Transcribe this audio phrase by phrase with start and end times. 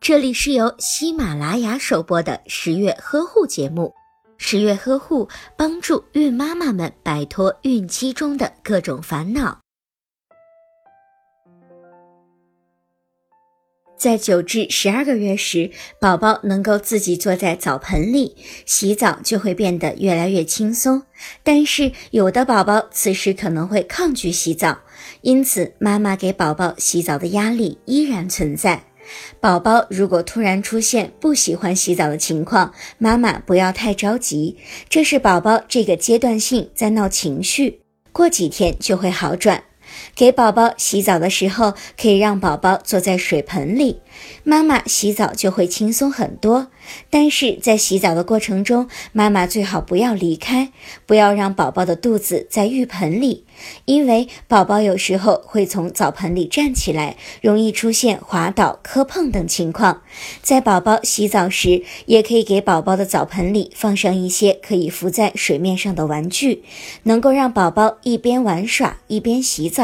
[0.00, 3.92] 这里是由喜马拉雅首播的十月呵护节目。
[4.36, 9.60] 十月呵护帮助孕妈妈们摆脱孕期中的各种烦恼。
[13.96, 18.36] 在九至十二个月时，宝宝能够自己坐在澡盆里
[18.66, 21.02] 洗澡，就会变得越来越轻松。
[21.42, 24.80] 但是，有的宝宝此时可能会抗拒洗澡，
[25.22, 28.84] 因此妈妈给宝宝洗澡的压力依然存在。
[29.40, 34.56] 宝宝如果突然出现不喜欢洗澡的情况，妈妈不要太着急，
[34.88, 37.80] 这是宝宝这个阶段性在闹情绪，
[38.12, 39.64] 过几天就会好转。
[40.14, 44.00] 给宝宝洗澡的时候，可以让宝宝坐在水盆里，
[44.42, 46.68] 妈妈洗澡就会轻松很多。
[47.08, 50.70] 但是在洗澡的过程中，妈妈最好不要离开，
[51.06, 53.44] 不要让宝宝的肚子在浴盆里，
[53.86, 60.02] 因为宝宝有时候会从澡盆里站起来，容易出现滑倒、磕碰等情况。
[60.42, 66.64] 在宝宝洗澡时，也可以给宝宝的澡盆里放上一些可以浮在水面上的玩具，
[67.04, 69.83] 能够让宝宝一边玩耍一边洗澡，